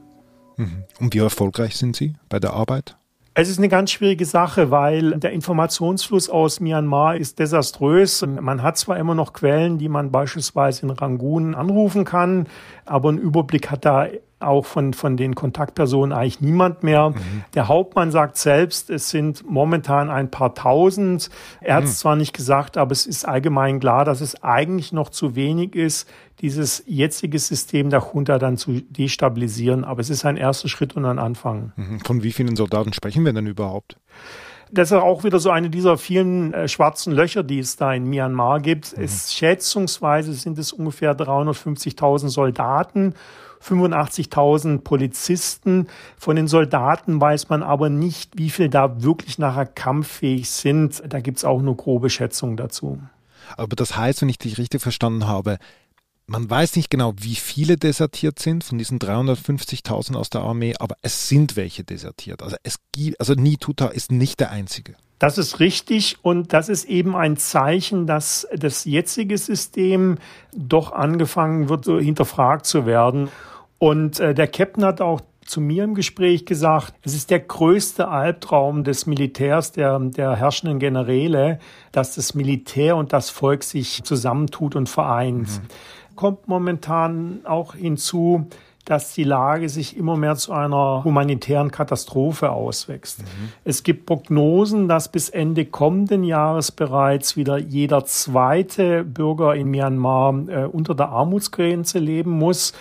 Mhm. 0.57 0.83
Und 0.99 1.13
wie 1.13 1.19
erfolgreich 1.19 1.75
sind 1.75 1.95
Sie 1.95 2.15
bei 2.27 2.39
der 2.39 2.53
Arbeit? 2.53 2.97
Es 3.41 3.47
ist 3.47 3.57
eine 3.57 3.69
ganz 3.69 3.91
schwierige 3.91 4.25
Sache, 4.25 4.69
weil 4.69 5.17
der 5.17 5.31
Informationsfluss 5.31 6.29
aus 6.29 6.59
Myanmar 6.59 7.15
ist 7.15 7.39
desaströs. 7.39 8.25
Man 8.25 8.61
hat 8.61 8.77
zwar 8.77 8.97
immer 8.97 9.15
noch 9.15 9.31
Quellen, 9.31 9.77
die 9.77 9.87
man 9.87 10.11
beispielsweise 10.11 10.85
in 10.85 10.89
Rangoon 10.89 11.55
anrufen 11.55 12.03
kann, 12.03 12.47
aber 12.85 13.07
einen 13.07 13.19
Überblick 13.19 13.71
hat 13.71 13.85
da 13.85 14.07
auch 14.39 14.65
von, 14.65 14.93
von 14.93 15.17
den 15.17 15.35
Kontaktpersonen 15.35 16.13
eigentlich 16.13 16.41
niemand 16.41 16.83
mehr. 16.83 17.09
Mhm. 17.09 17.43
Der 17.53 17.67
Hauptmann 17.67 18.11
sagt 18.11 18.37
selbst, 18.37 18.89
es 18.89 19.09
sind 19.09 19.49
momentan 19.49 20.09
ein 20.09 20.31
paar 20.31 20.55
tausend. 20.55 21.29
Er 21.61 21.75
hat 21.75 21.83
es 21.83 21.91
mhm. 21.91 21.95
zwar 21.95 22.15
nicht 22.15 22.33
gesagt, 22.33 22.77
aber 22.77 22.91
es 22.91 23.05
ist 23.05 23.27
allgemein 23.27 23.79
klar, 23.79 24.05
dass 24.05 24.21
es 24.21 24.41
eigentlich 24.43 24.93
noch 24.93 25.09
zu 25.09 25.35
wenig 25.35 25.75
ist, 25.75 26.09
dieses 26.41 26.83
jetzige 26.87 27.37
System 27.37 27.89
der 27.89 28.03
Junta 28.13 28.37
dann 28.39 28.55
zu 28.55 28.81
destabilisieren. 28.89 29.83
Aber 29.83 29.99
es 29.99 30.09
ist 30.09 30.25
ein 30.25 30.37
erster 30.37 30.69
Schritt 30.69 30.95
und 30.95 31.05
ein 31.05 31.19
Anfang. 31.19 31.73
Mhm. 31.75 31.99
Von 31.99 32.23
wie 32.23 32.31
vielen 32.31 32.55
Soldaten 32.55 32.93
sprechen 32.93 33.25
wir 33.25 33.33
denn 33.33 33.47
überhaupt? 33.47 33.97
Das 34.71 34.91
ist 34.91 34.97
auch 34.97 35.23
wieder 35.23 35.39
so 35.39 35.49
eine 35.49 35.69
dieser 35.69 35.97
vielen 35.97 36.53
äh, 36.53 36.67
schwarzen 36.67 37.11
Löcher, 37.11 37.43
die 37.43 37.59
es 37.59 37.75
da 37.75 37.91
in 37.91 38.05
Myanmar 38.05 38.59
gibt. 38.59 38.95
Mhm. 38.95 39.03
Es, 39.03 39.33
schätzungsweise 39.33 40.33
sind 40.33 40.57
es 40.59 40.71
ungefähr 40.71 41.17
350.000 41.17 42.29
Soldaten 42.29 43.15
85.000 43.63 44.79
Polizisten. 44.79 45.87
Von 46.17 46.35
den 46.35 46.47
Soldaten 46.47 47.19
weiß 47.19 47.49
man 47.49 47.63
aber 47.63 47.89
nicht, 47.89 48.37
wie 48.37 48.49
viel 48.49 48.69
da 48.69 49.03
wirklich 49.03 49.37
nachher 49.37 49.65
kampffähig 49.65 50.49
sind. 50.49 51.01
Da 51.07 51.19
gibt's 51.19 51.45
auch 51.45 51.61
nur 51.61 51.77
grobe 51.77 52.09
Schätzungen 52.09 52.57
dazu. 52.57 52.99
Aber 53.57 53.75
das 53.75 53.97
heißt, 53.97 54.21
wenn 54.21 54.29
ich 54.29 54.37
dich 54.37 54.57
richtig 54.57 54.81
verstanden 54.81 55.27
habe, 55.27 55.57
man 56.29 56.47
weiß 56.47 56.75
nicht 56.75 56.91
genau, 56.91 57.13
wie 57.17 57.35
viele 57.35 57.75
desertiert 57.75 58.37
sind 58.37 58.63
von 58.63 58.77
diesen 58.77 58.99
350.000 58.99 60.15
aus 60.15 60.29
der 60.29 60.41
Armee, 60.41 60.75
aber 60.79 60.95
es 61.01 61.27
sind 61.27 61.55
welche 61.55 61.83
desertiert. 61.83 62.43
Also 62.43 62.55
es 62.61 62.77
gibt, 62.91 63.19
also 63.19 63.33
Nituta 63.33 63.87
ist 63.87 64.11
nicht 64.11 64.39
der 64.39 64.51
einzige. 64.51 64.95
Das 65.17 65.37
ist 65.37 65.59
richtig 65.59 66.17
und 66.21 66.53
das 66.53 66.69
ist 66.69 66.85
eben 66.85 67.15
ein 67.15 67.35
Zeichen, 67.35 68.07
dass 68.07 68.47
das 68.55 68.85
jetzige 68.85 69.37
System 69.37 70.17
doch 70.55 70.93
angefangen 70.93 71.67
wird, 71.67 71.83
so 71.83 71.99
hinterfragt 71.99 72.65
zu 72.65 72.85
werden. 72.85 73.29
Und 73.79 74.19
äh, 74.19 74.33
der 74.33 74.47
Captain 74.47 74.85
hat 74.85 75.01
auch 75.01 75.21
zu 75.49 75.61
mir 75.61 75.83
im 75.83 75.95
Gespräch 75.95 76.45
gesagt, 76.45 76.93
es 77.01 77.15
ist 77.15 77.31
der 77.31 77.39
größte 77.39 78.07
Albtraum 78.07 78.83
des 78.83 79.07
Militärs, 79.07 79.71
der, 79.71 79.97
der 79.99 80.35
herrschenden 80.35 80.77
Generäle, 80.77 81.59
dass 81.91 82.15
das 82.15 82.35
Militär 82.35 82.95
und 82.95 83.13
das 83.13 83.31
Volk 83.31 83.63
sich 83.63 84.03
zusammentut 84.03 84.75
und 84.75 84.87
vereint. 84.87 85.47
Mhm. 85.47 86.15
Kommt 86.15 86.47
momentan 86.47 87.39
auch 87.45 87.73
hinzu, 87.73 88.47
dass 88.85 89.13
die 89.13 89.23
Lage 89.23 89.69
sich 89.69 89.95
immer 89.97 90.17
mehr 90.17 90.35
zu 90.35 90.51
einer 90.51 91.03
humanitären 91.03 91.69
Katastrophe 91.69 92.51
auswächst. 92.51 93.19
Mhm. 93.19 93.25
Es 93.63 93.83
gibt 93.83 94.05
Prognosen, 94.05 94.87
dass 94.87 95.11
bis 95.11 95.29
Ende 95.29 95.65
kommenden 95.65 96.23
Jahres 96.23 96.71
bereits 96.71 97.37
wieder 97.37 97.57
jeder 97.57 98.05
zweite 98.05 99.03
Bürger 99.03 99.55
in 99.55 99.69
Myanmar 99.69 100.33
äh, 100.47 100.65
unter 100.65 100.95
der 100.95 101.09
Armutsgrenze 101.09 101.99
leben 101.99 102.31
muss. 102.31 102.73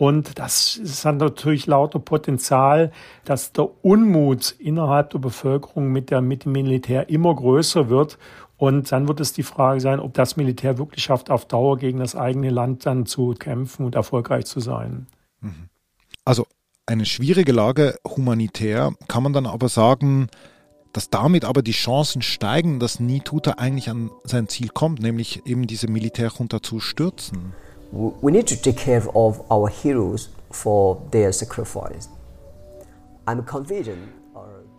Und 0.00 0.38
das 0.38 0.78
ist 0.78 1.04
dann 1.04 1.18
natürlich 1.18 1.66
lauter 1.66 1.98
Potenzial, 1.98 2.90
dass 3.26 3.52
der 3.52 3.68
Unmut 3.84 4.54
innerhalb 4.58 5.10
der 5.10 5.18
Bevölkerung 5.18 5.88
mit, 5.88 6.08
der, 6.08 6.22
mit 6.22 6.46
dem 6.46 6.52
Militär 6.52 7.10
immer 7.10 7.34
größer 7.36 7.90
wird. 7.90 8.16
Und 8.56 8.90
dann 8.92 9.08
wird 9.08 9.20
es 9.20 9.34
die 9.34 9.42
Frage 9.42 9.78
sein, 9.78 10.00
ob 10.00 10.14
das 10.14 10.38
Militär 10.38 10.78
wirklich 10.78 11.04
schafft, 11.04 11.30
auf 11.30 11.44
Dauer 11.44 11.76
gegen 11.76 11.98
das 11.98 12.16
eigene 12.16 12.48
Land 12.48 12.86
dann 12.86 13.04
zu 13.04 13.34
kämpfen 13.38 13.84
und 13.84 13.94
erfolgreich 13.94 14.46
zu 14.46 14.60
sein. 14.60 15.06
Mhm. 15.42 15.68
Also 16.24 16.46
eine 16.86 17.04
schwierige 17.04 17.52
Lage 17.52 17.98
humanitär, 18.08 18.94
kann 19.06 19.22
man 19.22 19.34
dann 19.34 19.44
aber 19.44 19.68
sagen, 19.68 20.28
dass 20.94 21.10
damit 21.10 21.44
aber 21.44 21.60
die 21.60 21.72
Chancen 21.72 22.22
steigen, 22.22 22.80
dass 22.80 23.00
Nituta 23.00 23.56
eigentlich 23.58 23.90
an 23.90 24.10
sein 24.24 24.48
Ziel 24.48 24.70
kommt, 24.70 25.02
nämlich 25.02 25.44
eben 25.44 25.66
diese 25.66 25.88
Militärjunta 25.88 26.62
zu 26.62 26.80
stürzen. 26.80 27.52
We 27.92 28.30
need 28.30 28.46
to 28.48 28.56
take 28.56 28.76
care 28.76 29.02
of 29.14 29.40
our 29.50 29.68
heroes 29.68 30.30
for 30.50 31.02
their 31.10 31.32
sacrifice. 31.32 32.08
I'm 33.26 33.44
convinced 33.44 33.90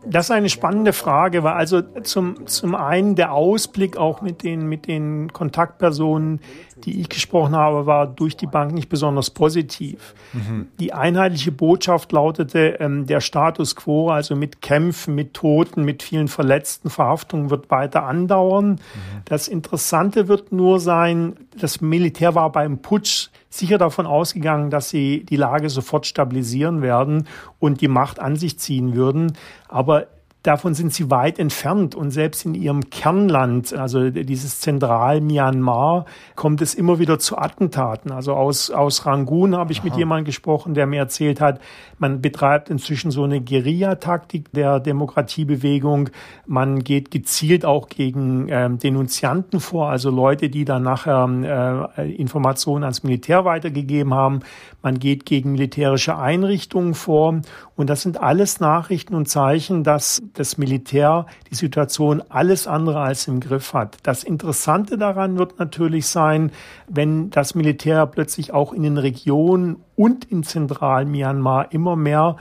Das 0.03 0.25
ist 0.25 0.31
eine 0.31 0.49
spannende 0.49 0.93
Frage, 0.93 1.43
weil 1.43 1.53
also 1.53 1.81
zum, 1.81 2.47
zum 2.47 2.73
einen 2.73 3.15
der 3.15 3.33
Ausblick 3.33 3.97
auch 3.97 4.21
mit 4.21 4.41
den, 4.41 4.67
mit 4.67 4.87
den 4.87 5.31
Kontaktpersonen, 5.31 6.39
die 6.85 6.99
ich 6.99 7.09
gesprochen 7.09 7.55
habe, 7.55 7.85
war 7.85 8.07
durch 8.07 8.35
die 8.35 8.47
Bank 8.47 8.73
nicht 8.73 8.89
besonders 8.89 9.29
positiv. 9.29 10.13
Mhm. 10.33 10.67
Die 10.79 10.93
einheitliche 10.93 11.51
Botschaft 11.51 12.11
lautete, 12.11 12.77
ähm, 12.79 13.05
der 13.05 13.21
Status 13.21 13.75
quo, 13.75 14.09
also 14.09 14.35
mit 14.35 14.61
Kämpfen, 14.61 15.15
mit 15.15 15.33
Toten, 15.33 15.83
mit 15.83 16.03
vielen 16.03 16.27
Verletzten, 16.27 16.89
Verhaftungen 16.89 17.49
wird 17.49 17.71
weiter 17.71 18.03
andauern. 18.03 18.71
Mhm. 18.71 18.77
Das 19.25 19.47
Interessante 19.47 20.27
wird 20.27 20.51
nur 20.51 20.79
sein, 20.79 21.35
das 21.57 21.81
Militär 21.81 22.35
war 22.35 22.51
beim 22.51 22.79
Putsch 22.79 23.29
sicher 23.49 23.77
davon 23.77 24.05
ausgegangen, 24.05 24.69
dass 24.69 24.89
sie 24.89 25.25
die 25.25 25.35
Lage 25.35 25.69
sofort 25.69 26.05
stabilisieren 26.05 26.81
werden 26.81 27.27
und 27.59 27.81
die 27.81 27.89
Macht 27.89 28.19
an 28.19 28.35
sich 28.35 28.57
ziehen 28.57 28.95
würden. 28.95 29.33
Aber 29.67 30.07
Davon 30.43 30.73
sind 30.73 30.91
sie 30.91 31.11
weit 31.11 31.37
entfernt 31.37 31.93
und 31.93 32.09
selbst 32.09 32.45
in 32.47 32.55
ihrem 32.55 32.89
Kernland, 32.89 33.73
also 33.73 34.09
dieses 34.09 34.59
Zentral-Myanmar, 34.59 36.05
kommt 36.35 36.63
es 36.63 36.73
immer 36.73 36.97
wieder 36.97 37.19
zu 37.19 37.37
Attentaten. 37.37 38.11
Also 38.11 38.33
aus, 38.33 38.71
aus 38.71 39.05
Rangoon 39.05 39.55
habe 39.55 39.71
ich 39.71 39.81
Aha. 39.81 39.89
mit 39.89 39.97
jemandem 39.97 40.25
gesprochen, 40.25 40.73
der 40.73 40.87
mir 40.87 40.97
erzählt 40.97 41.41
hat, 41.41 41.61
man 41.99 42.21
betreibt 42.21 42.71
inzwischen 42.71 43.11
so 43.11 43.23
eine 43.23 43.39
Guerilla-Taktik 43.39 44.51
der 44.51 44.79
Demokratiebewegung. 44.79 46.09
Man 46.47 46.79
geht 46.79 47.11
gezielt 47.11 47.63
auch 47.63 47.87
gegen 47.87 48.47
ähm, 48.49 48.79
Denunzianten 48.79 49.59
vor, 49.59 49.89
also 49.89 50.09
Leute, 50.09 50.49
die 50.49 50.65
dann 50.65 50.81
nachher 50.81 51.91
äh, 51.97 52.11
Informationen 52.15 52.83
ans 52.83 53.03
Militär 53.03 53.45
weitergegeben 53.45 54.15
haben. 54.15 54.39
Man 54.81 54.97
geht 54.97 55.27
gegen 55.27 55.51
militärische 55.51 56.17
Einrichtungen 56.17 56.95
vor 56.95 57.41
und 57.75 57.91
das 57.91 58.01
sind 58.01 58.19
alles 58.19 58.59
Nachrichten 58.59 59.13
und 59.13 59.29
Zeichen, 59.29 59.83
dass 59.83 60.23
das 60.33 60.57
Militär 60.57 61.25
die 61.49 61.55
Situation 61.55 62.21
alles 62.29 62.67
andere 62.67 62.99
als 62.99 63.27
im 63.27 63.39
Griff 63.39 63.73
hat. 63.73 63.97
Das 64.03 64.23
Interessante 64.23 64.97
daran 64.97 65.37
wird 65.37 65.59
natürlich 65.59 66.07
sein, 66.07 66.51
wenn 66.87 67.29
das 67.29 67.55
Militär 67.55 68.05
plötzlich 68.07 68.53
auch 68.53 68.73
in 68.73 68.83
den 68.83 68.97
Regionen 68.97 69.77
und 69.95 70.25
in 70.25 70.43
Zentral-Myanmar 70.43 71.71
immer 71.71 71.95
mehr 71.95 72.37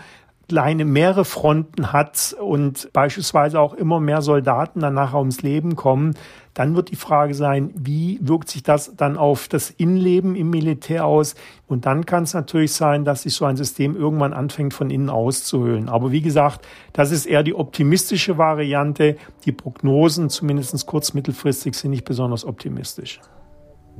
kleine 0.51 0.85
mehrere 0.85 1.25
Fronten 1.25 1.93
hat 1.93 2.35
und 2.41 2.93
beispielsweise 2.93 3.61
auch 3.61 3.73
immer 3.73 4.01
mehr 4.01 4.21
Soldaten 4.21 4.81
danach 4.81 5.15
ums 5.15 5.43
Leben 5.43 5.77
kommen, 5.77 6.17
dann 6.55 6.75
wird 6.75 6.91
die 6.91 6.97
Frage 6.97 7.35
sein, 7.35 7.73
wie 7.77 8.19
wirkt 8.21 8.49
sich 8.49 8.65
das 8.65 8.97
dann 8.97 9.17
auf 9.17 9.47
das 9.47 9.71
Innenleben 9.71 10.35
im 10.35 10.51
Militär 10.51 11.07
aus? 11.07 11.37
Und 11.69 11.87
dann 11.87 12.05
kann 12.05 12.25
es 12.25 12.35
natürlich 12.35 12.73
sein, 12.73 13.05
dass 13.05 13.23
sich 13.23 13.35
so 13.35 13.45
ein 13.45 13.57
System 13.57 13.95
irgendwann 13.95 14.33
anfängt, 14.33 14.75
von 14.75 14.91
innen 14.91 15.09
auszuhöhlen. 15.09 15.89
Aber 15.89 16.11
wie 16.11 16.21
gesagt, 16.21 16.67
das 16.95 17.13
ist 17.13 17.27
eher 17.27 17.45
die 17.45 17.55
optimistische 17.55 18.37
Variante. 18.37 19.19
Die 19.45 19.53
Prognosen, 19.53 20.31
zumindest 20.31 20.85
kurz 20.85 21.15
mittelfristig, 21.15 21.77
sind 21.77 21.93
nicht 21.93 22.05
besonders 22.05 22.45
optimistisch. 22.45 23.21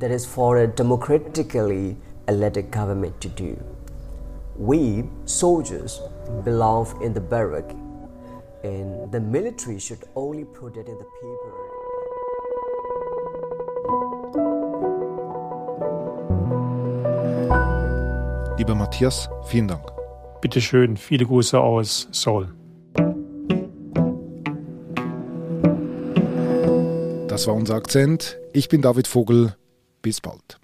That 0.01 0.11
is 0.11 0.27
for 0.27 0.57
a 0.57 0.67
democratically 0.67 1.97
elected 2.27 2.73
government 2.73 3.21
to 3.21 3.29
do. 3.29 3.57
We, 4.59 5.05
soldiers, 5.27 6.03
belong 6.45 6.87
in 7.03 7.13
the 7.15 7.21
barrack, 7.21 7.75
and 8.63 9.11
the 9.13 9.21
military 9.21 9.79
should 9.79 10.05
only 10.15 10.45
put 10.45 10.77
it 10.77 10.89
in 10.89 10.99
the 10.99 11.07
paper. 11.21 11.53
Lieber 18.59 18.75
Matthias, 18.75 19.29
vielen 19.45 19.69
Dank. 19.69 19.91
Bitte 20.43 20.61
schön, 20.61 20.97
viele 20.97 21.25
Grüße 21.25 21.59
aus 21.59 22.09
Seoul. 22.13 22.49
Das 27.29 27.47
war 27.47 27.55
unser 27.55 27.77
Akzent. 27.77 28.39
Ich 28.53 28.69
bin 28.69 28.83
David 28.83 29.07
Vogel. 29.07 29.55
Bis 30.03 30.21
bald. 30.21 30.60